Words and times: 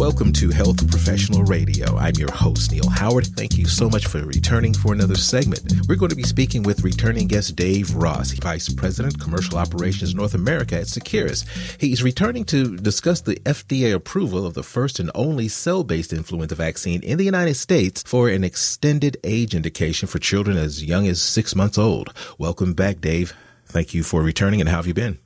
Welcome 0.00 0.32
to 0.32 0.48
Health 0.48 0.90
Professional 0.90 1.44
Radio. 1.44 1.94
I'm 1.98 2.14
your 2.14 2.32
host, 2.32 2.72
Neil 2.72 2.88
Howard. 2.88 3.26
Thank 3.36 3.58
you 3.58 3.66
so 3.66 3.90
much 3.90 4.06
for 4.06 4.24
returning 4.24 4.72
for 4.72 4.94
another 4.94 5.14
segment. 5.14 5.74
We're 5.86 5.96
going 5.96 6.08
to 6.08 6.16
be 6.16 6.22
speaking 6.22 6.62
with 6.62 6.82
returning 6.82 7.28
guest 7.28 7.54
Dave 7.54 7.94
Ross, 7.94 8.30
Vice 8.30 8.70
President, 8.70 9.20
Commercial 9.20 9.58
Operations 9.58 10.14
North 10.14 10.32
America 10.32 10.76
at 10.76 10.86
Seqirus. 10.86 11.46
He's 11.78 12.02
returning 12.02 12.44
to 12.44 12.78
discuss 12.78 13.20
the 13.20 13.36
FDA 13.40 13.94
approval 13.94 14.46
of 14.46 14.54
the 14.54 14.62
first 14.62 15.00
and 15.00 15.10
only 15.14 15.48
cell 15.48 15.84
based 15.84 16.14
influenza 16.14 16.54
vaccine 16.54 17.02
in 17.02 17.18
the 17.18 17.24
United 17.24 17.56
States 17.56 18.02
for 18.02 18.30
an 18.30 18.42
extended 18.42 19.18
age 19.22 19.54
indication 19.54 20.08
for 20.08 20.18
children 20.18 20.56
as 20.56 20.82
young 20.82 21.06
as 21.08 21.20
six 21.20 21.54
months 21.54 21.76
old. 21.76 22.14
Welcome 22.38 22.72
back, 22.72 23.02
Dave. 23.02 23.34
Thank 23.66 23.92
you 23.92 24.02
for 24.02 24.22
returning, 24.22 24.62
and 24.62 24.70
how 24.70 24.76
have 24.76 24.86
you 24.86 24.94
been? 24.94 25.18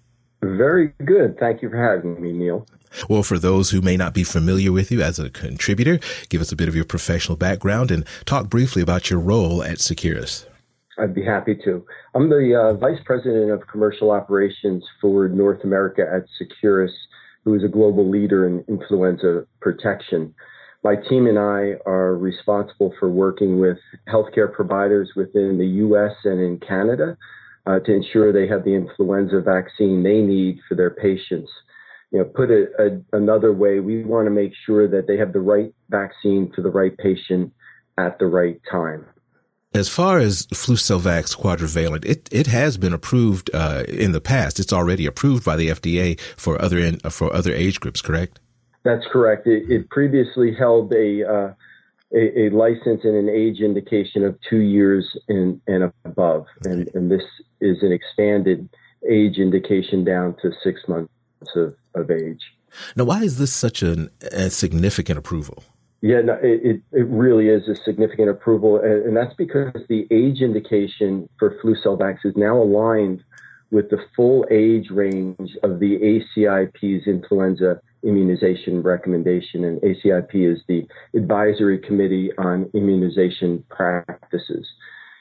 Very 0.45 0.93
good. 1.05 1.39
Thank 1.39 1.63
you 1.63 1.71
for 1.71 1.77
having 1.77 2.21
me, 2.21 2.33
Neil. 2.33 2.67
Well, 3.09 3.23
for 3.23 3.39
those 3.39 3.71
who 3.71 3.81
may 3.81 3.97
not 3.97 4.13
be 4.13 4.25
familiar 4.25 4.73
with 4.73 4.93
you 4.93 5.03
as 5.03 5.19
a 5.19 5.31
contributor, 5.31 5.99
give 6.29 6.41
us 6.41 6.53
a 6.53 6.57
bit 6.57 6.69
of 6.69 6.77
your 6.77 6.85
professional 6.85 7.37
background 7.37 7.91
and 7.91 8.05
talk 8.27 8.51
briefly 8.51 8.83
about 8.83 9.11
your 9.11 9.19
role 9.19 9.63
at 9.63 9.79
Seqirus. 9.79 10.47
I'd 10.99 11.15
be 11.15 11.25
happy 11.25 11.57
to. 11.65 11.85
I'm 12.15 12.29
the 12.29 12.55
uh, 12.55 12.75
Vice 12.75 13.01
President 13.05 13.51
of 13.51 13.67
Commercial 13.67 14.11
Operations 14.11 14.85
for 15.01 15.29
North 15.29 15.65
America 15.65 16.03
at 16.03 16.27
Seqirus, 16.39 16.93
who 17.45 17.55
is 17.55 17.65
a 17.65 17.69
global 17.69 18.09
leader 18.09 18.47
in 18.47 18.65
influenza 18.69 19.47
protection. 19.61 20.35
My 20.85 20.95
team 20.95 21.27
and 21.27 21.39
I 21.39 21.77
are 21.87 22.15
responsible 22.17 22.93
for 23.01 23.09
working 23.09 23.59
with 23.59 23.79
healthcare 24.09 24.53
providers 24.53 25.11
within 25.17 25.59
the 25.59 25.67
U.S. 25.67 26.13
and 26.25 26.39
in 26.39 26.61
Canada 26.61 27.17
uh, 27.67 27.79
to 27.81 27.93
ensure 27.93 28.33
they 28.33 28.47
have 28.47 28.65
the 28.65 28.75
influenza 28.75 29.41
vaccine 29.41 30.03
they 30.03 30.21
need 30.21 30.59
for 30.69 30.75
their 30.75 30.91
patients 30.91 31.51
you 32.15 32.21
know, 32.21 32.27
put 32.27 32.49
it 32.49 32.71
a, 32.79 33.17
another 33.17 33.53
way, 33.53 33.81
we 33.81 34.05
want 34.05 34.27
to 34.27 34.31
make 34.31 34.53
sure 34.65 34.87
that 34.87 35.09
they 35.09 35.17
have 35.17 35.33
the 35.33 35.41
right 35.41 35.75
vaccine 35.89 36.53
for 36.55 36.63
the 36.63 36.71
right 36.71 36.97
patient 36.97 37.53
at 37.99 38.21
the 38.21 38.27
right 38.27 38.61
time. 38.71 39.05
As 39.75 39.89
far 39.89 40.19
as 40.19 40.47
Flucelvax 40.47 41.37
quadrivalent, 41.37 42.05
it, 42.05 42.29
it 42.31 42.47
has 42.47 42.77
been 42.77 42.93
approved 42.93 43.51
uh, 43.53 43.83
in 43.89 44.13
the 44.13 44.21
past. 44.21 44.61
It's 44.61 44.73
already 44.73 45.07
approved 45.07 45.45
by 45.45 45.57
the 45.57 45.71
FDA 45.71 46.21
for 46.37 46.63
other 46.63 46.79
in, 46.79 47.01
for 47.01 47.35
other 47.35 47.53
age 47.53 47.81
groups, 47.81 48.01
correct? 48.01 48.39
That's 48.85 49.05
correct. 49.13 49.49
It, 49.49 49.69
it 49.69 49.91
previously 49.91 50.55
held 50.55 50.93
a, 50.93 51.29
uh, 51.29 51.55
a, 52.15 52.47
a 52.47 52.51
license 52.51 53.01
and 53.05 53.17
an 53.17 53.29
age 53.29 53.61
indication 53.61 54.25
of 54.25 54.39
two 54.49 54.61
years 54.61 55.07
and, 55.29 55.61
and 55.67 55.93
above, 56.05 56.47
and, 56.65 56.89
and 56.95 57.11
this 57.11 57.23
is 57.61 57.83
an 57.83 57.93
expanded 57.93 58.69
age 59.11 59.39
indication 59.39 60.05
down 60.05 60.35
to 60.43 60.51
six 60.63 60.81
months 60.89 61.13
of, 61.57 61.75
of 61.95 62.11
age. 62.11 62.41
Now, 62.97 63.05
why 63.05 63.23
is 63.23 63.39
this 63.39 63.53
such 63.53 63.83
an, 63.83 64.11
a 64.33 64.51
significant 64.51 65.19
approval? 65.19 65.65
Yeah, 66.01 66.21
no, 66.21 66.39
it, 66.43 66.83
it 66.93 67.07
really 67.07 67.49
is 67.49 67.67
a 67.67 67.77
significant 67.83 68.29
approval, 68.29 68.79
and 68.79 69.17
that's 69.17 69.35
because 69.35 69.73
the 69.89 70.07
age 70.11 70.43
indication 70.43 71.29
for 71.39 71.57
flu 71.63 71.75
Flucelvax 71.75 72.19
is 72.25 72.35
now 72.37 72.61
aligned 72.61 73.25
with 73.71 73.89
the 73.89 73.99
full 74.15 74.47
age 74.51 74.91
range 74.91 75.57
of 75.63 75.81
the 75.81 75.99
ACIP's 76.37 77.07
influenza 77.07 77.81
immunization 78.05 78.83
recommendation. 78.83 79.65
And 79.65 79.81
ACIP 79.81 80.35
is 80.35 80.61
the 80.69 80.87
Advisory 81.17 81.79
Committee 81.79 82.31
on 82.39 82.71
Immunization 82.75 83.65
Practices. 83.69 84.67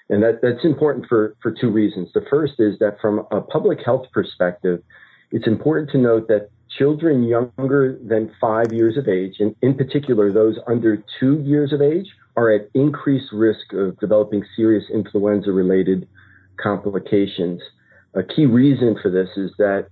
And 0.09 0.21
that, 0.21 0.39
that's 0.41 0.65
important 0.65 1.07
for, 1.07 1.35
for 1.41 1.51
two 1.51 1.71
reasons. 1.71 2.09
The 2.13 2.25
first 2.29 2.53
is 2.59 2.77
that 2.79 2.99
from 3.01 3.25
a 3.31 3.41
public 3.41 3.79
health 3.83 4.05
perspective, 4.11 4.83
it's 5.31 5.47
important 5.47 5.89
to 5.91 5.97
note 5.97 6.27
that 6.27 6.49
children 6.77 7.23
younger 7.23 7.97
than 8.03 8.31
five 8.39 8.71
years 8.71 8.97
of 8.97 9.07
age, 9.07 9.35
and 9.39 9.55
in 9.61 9.75
particular 9.75 10.31
those 10.31 10.57
under 10.67 11.03
two 11.19 11.39
years 11.39 11.71
of 11.71 11.81
age, 11.81 12.07
are 12.35 12.51
at 12.51 12.69
increased 12.73 13.31
risk 13.31 13.73
of 13.73 13.99
developing 13.99 14.43
serious 14.55 14.83
influenza 14.93 15.51
related 15.51 16.07
complications. 16.61 17.61
A 18.15 18.23
key 18.23 18.45
reason 18.45 18.95
for 19.01 19.09
this 19.09 19.29
is 19.37 19.51
that 19.57 19.87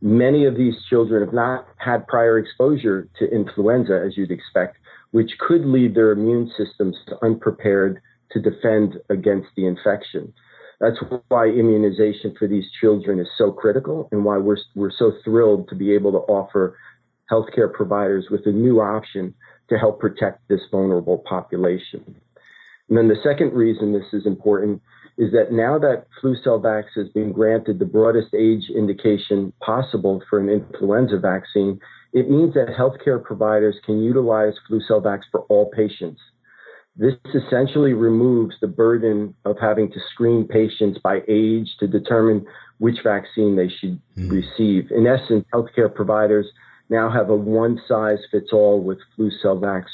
many 0.00 0.44
of 0.44 0.56
these 0.56 0.74
children 0.88 1.24
have 1.24 1.34
not 1.34 1.66
had 1.78 2.06
prior 2.06 2.38
exposure 2.38 3.08
to 3.18 3.30
influenza, 3.30 4.02
as 4.06 4.16
you'd 4.16 4.30
expect, 4.30 4.76
which 5.10 5.30
could 5.38 5.64
leave 5.64 5.94
their 5.94 6.12
immune 6.12 6.50
systems 6.56 6.96
unprepared 7.22 8.00
to 8.32 8.40
defend 8.40 8.98
against 9.08 9.48
the 9.56 9.66
infection. 9.66 10.32
That's 10.80 10.98
why 11.28 11.46
immunization 11.46 12.34
for 12.38 12.46
these 12.46 12.66
children 12.80 13.18
is 13.18 13.28
so 13.38 13.50
critical 13.50 14.08
and 14.12 14.24
why 14.24 14.36
we're, 14.36 14.58
we're 14.74 14.90
so 14.90 15.12
thrilled 15.24 15.68
to 15.68 15.74
be 15.74 15.94
able 15.94 16.12
to 16.12 16.18
offer 16.18 16.76
healthcare 17.30 17.72
providers 17.72 18.26
with 18.30 18.42
a 18.46 18.52
new 18.52 18.80
option 18.80 19.34
to 19.68 19.78
help 19.78 20.00
protect 20.00 20.46
this 20.48 20.60
vulnerable 20.70 21.18
population. 21.26 22.04
And 22.88 22.96
then 22.96 23.08
the 23.08 23.16
second 23.24 23.52
reason 23.52 23.92
this 23.92 24.12
is 24.12 24.26
important 24.26 24.82
is 25.18 25.32
that 25.32 25.50
now 25.50 25.78
that 25.78 26.06
Flucelvax 26.22 26.84
has 26.94 27.08
been 27.08 27.32
granted 27.32 27.78
the 27.78 27.86
broadest 27.86 28.34
age 28.34 28.70
indication 28.70 29.52
possible 29.62 30.22
for 30.28 30.38
an 30.38 30.48
influenza 30.48 31.18
vaccine, 31.18 31.80
it 32.12 32.30
means 32.30 32.54
that 32.54 32.68
healthcare 32.68 33.22
providers 33.22 33.76
can 33.84 34.02
utilize 34.02 34.54
Flucelvax 34.68 35.22
for 35.30 35.40
all 35.48 35.70
patients 35.70 36.20
this 36.96 37.14
essentially 37.34 37.92
removes 37.92 38.54
the 38.60 38.66
burden 38.66 39.34
of 39.44 39.56
having 39.60 39.90
to 39.92 40.00
screen 40.12 40.48
patients 40.48 40.98
by 41.02 41.20
age 41.28 41.68
to 41.78 41.86
determine 41.86 42.46
which 42.78 42.96
vaccine 43.04 43.56
they 43.56 43.68
should 43.68 44.00
mm. 44.16 44.30
receive. 44.30 44.90
In 44.90 45.06
essence, 45.06 45.44
healthcare 45.52 45.94
providers 45.94 46.46
now 46.88 47.10
have 47.10 47.28
a 47.28 47.36
one 47.36 47.80
size 47.86 48.18
fits 48.30 48.50
all 48.52 48.80
with 48.80 48.98
Flucelvax 49.16 49.84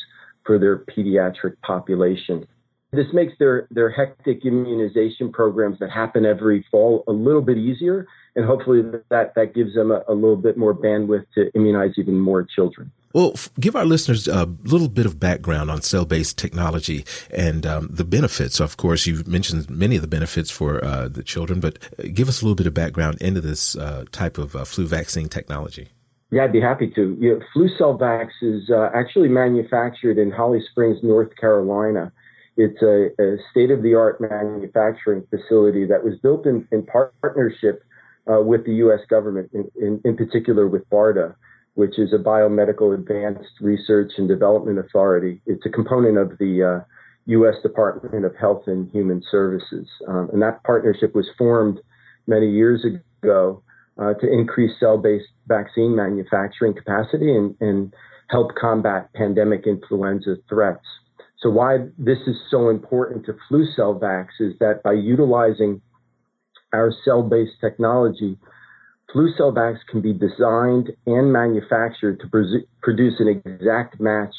for 0.46 0.58
their 0.58 0.78
pediatric 0.78 1.56
population. 1.62 2.46
This 2.92 3.06
makes 3.14 3.32
their, 3.38 3.66
their 3.70 3.88
hectic 3.88 4.44
immunization 4.44 5.32
programs 5.32 5.78
that 5.78 5.90
happen 5.90 6.26
every 6.26 6.66
fall 6.70 7.04
a 7.08 7.12
little 7.12 7.40
bit 7.40 7.56
easier, 7.56 8.06
and 8.36 8.44
hopefully 8.44 8.82
that, 9.08 9.34
that 9.34 9.54
gives 9.54 9.74
them 9.74 9.90
a, 9.90 10.02
a 10.08 10.12
little 10.12 10.36
bit 10.36 10.58
more 10.58 10.74
bandwidth 10.74 11.24
to 11.34 11.50
immunize 11.54 11.92
even 11.96 12.20
more 12.20 12.42
children. 12.42 12.92
Well, 13.14 13.34
give 13.58 13.76
our 13.76 13.84
listeners 13.84 14.28
a 14.28 14.44
little 14.64 14.88
bit 14.88 15.06
of 15.06 15.18
background 15.18 15.70
on 15.70 15.82
cell 15.82 16.04
based 16.04 16.38
technology 16.38 17.04
and 17.30 17.66
um, 17.66 17.88
the 17.90 18.04
benefits. 18.04 18.60
Of 18.60 18.76
course, 18.76 19.06
you've 19.06 19.26
mentioned 19.26 19.68
many 19.70 19.96
of 19.96 20.02
the 20.02 20.08
benefits 20.08 20.50
for 20.50 20.82
uh, 20.84 21.08
the 21.08 21.22
children, 21.22 21.60
but 21.60 21.78
uh, 21.98 22.08
give 22.12 22.28
us 22.28 22.40
a 22.40 22.44
little 22.44 22.56
bit 22.56 22.66
of 22.66 22.74
background 22.74 23.20
into 23.20 23.40
this 23.40 23.76
uh, 23.76 24.04
type 24.12 24.38
of 24.38 24.56
uh, 24.56 24.64
flu 24.64 24.86
vaccine 24.86 25.28
technology. 25.28 25.88
Yeah, 26.30 26.44
I'd 26.44 26.52
be 26.52 26.60
happy 26.60 26.90
to. 26.94 27.16
You 27.20 27.38
know, 27.38 27.40
Flucelvax 27.54 28.30
is 28.40 28.70
uh, 28.70 28.88
actually 28.94 29.28
manufactured 29.28 30.16
in 30.16 30.30
Holly 30.30 30.62
Springs, 30.70 30.98
North 31.02 31.36
Carolina. 31.36 32.10
It's 32.56 32.82
a, 32.82 33.10
a 33.22 33.36
state 33.50 33.70
of 33.70 33.82
the 33.82 33.94
art 33.94 34.20
manufacturing 34.20 35.26
facility 35.30 35.86
that 35.86 36.04
was 36.04 36.14
built 36.22 36.46
in, 36.46 36.68
in 36.70 36.86
partnership 36.86 37.82
uh, 38.30 38.40
with 38.40 38.64
the 38.66 38.74
U.S. 38.74 39.00
government, 39.08 39.50
in, 39.52 39.70
in, 39.80 40.00
in 40.04 40.16
particular 40.16 40.68
with 40.68 40.88
BARDA 40.90 41.34
which 41.74 41.98
is 41.98 42.12
a 42.12 42.18
biomedical 42.18 42.94
advanced 42.94 43.52
research 43.60 44.12
and 44.18 44.28
development 44.28 44.78
authority. 44.78 45.40
It's 45.46 45.64
a 45.64 45.70
component 45.70 46.18
of 46.18 46.36
the 46.38 46.80
uh, 46.80 46.84
U.S. 47.26 47.54
Department 47.62 48.24
of 48.24 48.36
Health 48.36 48.64
and 48.66 48.90
Human 48.90 49.22
Services. 49.30 49.88
Um, 50.06 50.28
and 50.32 50.42
that 50.42 50.62
partnership 50.64 51.14
was 51.14 51.26
formed 51.38 51.80
many 52.26 52.50
years 52.50 52.84
ago 52.84 53.62
uh, 53.98 54.14
to 54.14 54.30
increase 54.30 54.72
cell 54.78 54.98
based 54.98 55.28
vaccine 55.46 55.96
manufacturing 55.96 56.74
capacity 56.74 57.34
and, 57.34 57.54
and 57.60 57.94
help 58.28 58.54
combat 58.54 59.12
pandemic 59.14 59.66
influenza 59.66 60.36
threats. 60.48 60.84
So, 61.42 61.50
why 61.50 61.78
this 61.98 62.18
is 62.28 62.36
so 62.50 62.70
important 62.70 63.26
to 63.26 63.34
Flucelvax 63.50 64.28
is 64.38 64.54
that 64.60 64.82
by 64.84 64.92
utilizing 64.92 65.82
our 66.72 66.92
cell 67.04 67.22
based 67.22 67.60
technology, 67.60 68.38
Flucelvax 69.12 69.78
can 69.90 70.00
be 70.00 70.12
designed 70.12 70.90
and 71.06 71.32
manufactured 71.32 72.20
to 72.20 72.28
pre- 72.28 72.66
produce 72.80 73.14
an 73.18 73.28
exact 73.28 74.00
match 74.00 74.34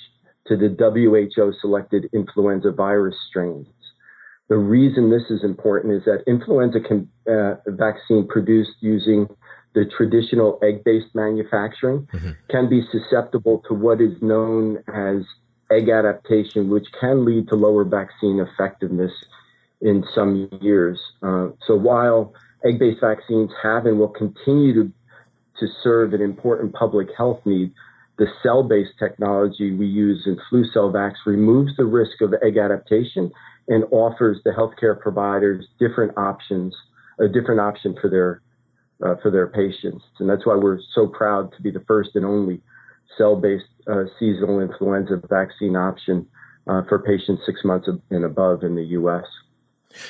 to 0.48 0.56
the 0.56 0.69
WHO 0.80 1.54
selected 1.62 2.10
influenza 2.13 2.72
virus 2.72 3.16
strains. 3.30 3.68
The 4.50 4.57
reason 4.57 5.10
this 5.10 5.30
is 5.30 5.44
important 5.44 5.94
is 5.94 6.04
that 6.06 6.24
influenza 6.27 6.80
can, 6.80 7.10
uh, 7.27 7.56
vaccine 7.68 8.27
produced 8.27 8.75
using 8.81 9.27
the 9.74 9.86
traditional 9.98 10.60
egg-based 10.62 11.16
manufacturing 11.16 12.07
mm-hmm. 12.13 12.31
can 12.50 12.69
be 12.69 12.83
susceptible 12.92 13.63
to 13.68 13.74
what 13.74 14.01
is 14.01 14.22
known 14.22 14.83
as 14.94 15.24
egg 15.75 15.90
adaptation, 15.90 16.70
which 16.70 16.88
can 17.00 17.25
lead 17.25 17.48
to 17.50 17.56
lower 17.56 17.84
vaccine 17.84 18.40
effectiveness 18.40 19.12
in 19.81 20.04
some 20.16 20.50
years. 20.62 21.00
Uh, 21.22 21.50
so 21.68 21.75
while 21.75 22.34
egg-based 22.66 23.02
vaccines 23.02 23.52
have 23.62 23.86
and 23.86 24.00
will 24.00 24.08
continue 24.08 24.74
to, 24.74 24.92
to 25.60 25.68
serve 25.84 26.14
an 26.14 26.22
important 26.22 26.74
public 26.74 27.08
health 27.18 27.40
need. 27.46 27.72
The 28.18 28.28
cell-based 28.42 28.94
technology 29.00 29.74
we 29.74 29.88
use 29.88 30.28
in 30.28 30.38
Flucelvax 30.50 31.14
removes 31.25 31.75
the 31.78 31.86
risk 31.86 32.22
of 32.22 32.34
egg 32.44 32.58
adaptation 32.58 33.31
and 33.68 33.84
offers 33.92 34.40
the 34.44 34.52
healthcare 34.52 35.00
providers 35.00 35.66
different 35.80 36.16
options, 36.18 36.75
a 37.20 37.28
different 37.28 37.60
option 37.60 37.96
for 38.00 38.10
their 38.10 38.42
uh, 39.04 39.16
for 39.22 39.31
their 39.31 39.48
patients. 39.48 40.04
And 40.20 40.30
that's 40.30 40.46
why 40.46 40.56
we're 40.56 40.80
so 40.94 41.08
proud 41.08 41.52
to 41.54 41.62
be 41.62 41.72
the 41.72 41.84
first 41.88 42.12
and 42.16 42.24
only 42.24 42.62
cell 43.18 43.36
based 43.36 43.65
uh, 43.88 44.04
seasonal 44.19 44.60
influenza 44.60 45.21
vaccine 45.30 45.75
option 45.75 46.27
uh, 46.68 46.81
for 46.88 47.00
patients 47.00 47.44
six 47.45 47.62
months 47.63 47.88
and 48.10 48.24
above 48.24 48.63
in 48.63 48.75
the 48.75 48.83
U.S. 48.98 49.25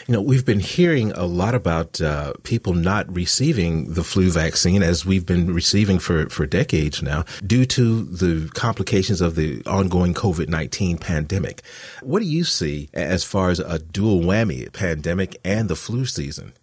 You 0.07 0.13
know, 0.13 0.21
we've 0.21 0.45
been 0.45 0.59
hearing 0.59 1.11
a 1.11 1.25
lot 1.25 1.55
about 1.55 1.99
uh, 1.99 2.33
people 2.43 2.73
not 2.73 3.13
receiving 3.13 3.93
the 3.93 4.03
flu 4.03 4.29
vaccine 4.29 4.81
as 4.81 5.05
we've 5.05 5.25
been 5.25 5.53
receiving 5.53 5.99
for, 5.99 6.29
for 6.29 6.45
decades 6.45 7.01
now 7.01 7.25
due 7.45 7.65
to 7.65 8.03
the 8.03 8.49
complications 8.53 9.19
of 9.19 9.35
the 9.35 9.61
ongoing 9.65 10.13
COVID 10.13 10.47
19 10.47 10.97
pandemic. 10.97 11.61
What 12.01 12.19
do 12.19 12.25
you 12.25 12.43
see 12.43 12.89
as 12.93 13.23
far 13.23 13.49
as 13.49 13.59
a 13.59 13.79
dual 13.79 14.21
whammy 14.21 14.71
pandemic 14.71 15.37
and 15.43 15.69
the 15.69 15.75
flu 15.75 16.05
season? 16.05 16.53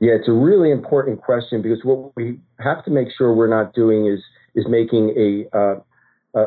Yeah, 0.00 0.12
it's 0.12 0.28
a 0.28 0.32
really 0.32 0.70
important 0.70 1.20
question 1.20 1.60
because 1.60 1.80
what 1.82 2.14
we 2.16 2.38
have 2.60 2.84
to 2.84 2.90
make 2.90 3.08
sure 3.16 3.34
we're 3.34 3.48
not 3.48 3.74
doing 3.74 4.06
is 4.06 4.20
is 4.58 4.66
making 4.68 5.14
a 5.16 5.56
uh, 5.56 5.76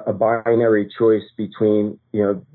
a 0.07 0.13
binary 0.13 0.91
choice 0.97 1.23
between 1.37 1.97
you 2.11 2.23
know 2.23 2.45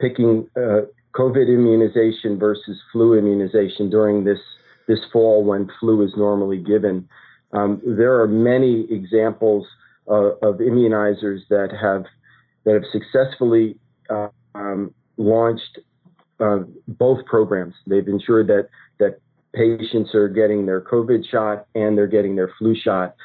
picking 0.00 0.48
uh, 0.56 0.82
COVID 1.14 1.48
immunization 1.48 2.38
versus 2.38 2.78
flu 2.92 3.18
immunization 3.18 3.88
during 3.90 4.24
this 4.24 4.38
this 4.86 5.00
fall 5.12 5.44
when 5.44 5.68
flu 5.80 6.04
is 6.04 6.12
normally 6.16 6.58
given. 6.58 7.08
Um, 7.52 7.80
there 7.84 8.20
are 8.20 8.28
many 8.28 8.86
examples 8.90 9.66
uh, 10.08 10.34
of 10.42 10.56
immunizers 10.56 11.40
that 11.48 11.70
have 11.80 12.04
that 12.64 12.74
have 12.74 12.84
successfully 12.92 13.78
uh, 14.10 14.28
um, 14.54 14.94
launched 15.16 15.78
uh, 16.40 16.58
both 16.86 17.24
programs. 17.24 17.74
They've 17.86 18.06
ensured 18.06 18.48
that 18.48 18.68
that 18.98 19.18
patients 19.54 20.14
are 20.14 20.28
getting 20.28 20.66
their 20.66 20.82
COVID 20.82 21.28
shot 21.30 21.66
and 21.74 21.96
they're 21.96 22.06
getting 22.06 22.36
their 22.36 22.52
flu 22.58 22.76
shot. 22.76 23.16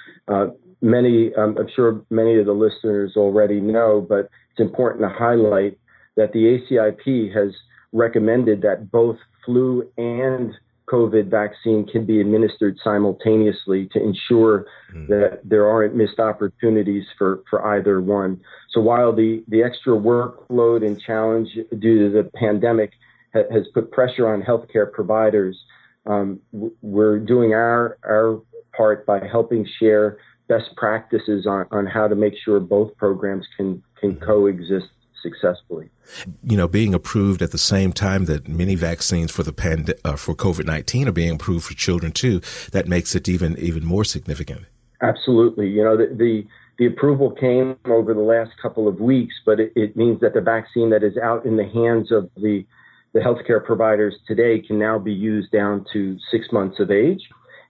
Many, 0.82 1.34
um, 1.36 1.58
I'm 1.60 1.70
sure 1.76 2.02
many 2.10 2.40
of 2.40 2.46
the 2.46 2.54
listeners 2.54 3.14
already 3.16 3.60
know, 3.60 4.06
but 4.08 4.30
it's 4.52 4.60
important 4.60 5.04
to 5.04 5.10
highlight 5.10 5.78
that 6.18 6.34
the 6.34 6.60
ACIP 6.60 7.34
has 7.36 7.54
recommended 7.94 8.62
that 8.64 8.92
both 8.92 9.18
flu 9.46 9.88
and 9.98 10.54
COVID 10.92 11.30
vaccine 11.30 11.88
can 11.88 12.06
be 12.06 12.20
administered 12.20 12.78
simultaneously 12.84 13.88
to 13.94 14.04
ensure 14.04 14.66
mm. 14.94 15.08
that 15.08 15.40
there 15.44 15.68
aren't 15.68 15.96
missed 15.96 16.20
opportunities 16.20 17.06
for, 17.18 17.44
for 17.50 17.66
either 17.76 18.02
one. 18.02 18.42
So 18.72 18.82
while 18.82 19.16
the, 19.16 19.44
the 19.48 19.64
extra 19.64 19.94
workload 19.94 20.86
and 20.86 21.00
challenge 21.00 21.50
due 21.80 22.10
to 22.10 22.10
the 22.10 22.30
pandemic 22.36 22.92
ha- 23.34 23.50
has 23.52 23.64
put 23.74 23.92
pressure 23.92 24.28
on 24.28 24.42
healthcare 24.42 24.92
providers, 24.92 25.58
um, 26.06 26.40
we're 26.82 27.20
doing 27.20 27.54
our, 27.54 27.98
our 28.04 28.42
part 28.76 29.06
by 29.06 29.26
helping 29.26 29.66
share 29.80 30.18
best 30.52 30.76
practices 30.76 31.48
on, 31.48 31.66
on 31.72 31.86
how 31.86 32.10
to 32.10 32.16
make 32.16 32.34
sure 32.44 32.60
both 32.60 32.96
programs 32.98 33.46
can, 33.56 33.82
can 34.00 34.16
mm-hmm. 34.16 34.26
coexist 34.26 34.90
successfully. 35.24 35.88
You 36.44 36.58
know, 36.58 36.68
being 36.68 36.94
approved 36.94 37.42
at 37.42 37.52
the 37.52 37.58
same 37.58 37.94
time 37.94 38.26
that 38.26 38.50
many 38.50 38.76
vaccines 38.76 39.32
for 39.32 39.44
the 39.44 39.54
pand- 39.54 39.94
uh, 40.04 40.18
for 40.18 40.36
COVID 40.36 40.66
nineteen 40.66 41.08
are 41.08 41.14
being 41.14 41.36
approved 41.36 41.66
for 41.66 41.74
children 41.74 42.12
too, 42.12 42.42
that 42.72 42.88
makes 42.88 43.16
it 43.16 43.30
even 43.30 43.58
even 43.58 43.86
more 43.86 44.04
significant. 44.04 44.66
Absolutely. 45.02 45.70
You 45.70 45.84
know, 45.86 45.96
the, 45.96 46.08
the 46.14 46.46
the 46.80 46.88
approval 46.88 47.32
came 47.32 47.78
over 47.86 48.14
the 48.14 48.28
last 48.36 48.52
couple 48.62 48.88
of 48.88 49.00
weeks, 49.00 49.36
but 49.46 49.60
it, 49.60 49.72
it, 49.76 49.96
means 49.96 50.20
that 50.22 50.34
the 50.34 50.42
vaccine 50.42 50.90
that 50.90 51.04
is 51.04 51.16
out 51.18 51.46
in 51.46 51.56
the 51.56 51.70
hands 51.70 52.12
of 52.12 52.30
the 52.36 52.66
the 53.14 53.20
healthcare 53.20 53.64
providers 53.64 54.16
today 54.28 54.60
can 54.60 54.80
now 54.80 54.98
be 54.98 55.14
used 55.14 55.52
down 55.52 55.86
to 55.94 56.18
six 56.32 56.52
months 56.52 56.80
of 56.80 56.90
age, 56.90 57.24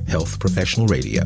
Health 0.08 0.40
Professional 0.40 0.88
Radio. 0.88 1.24